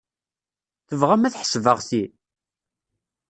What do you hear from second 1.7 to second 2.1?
ti?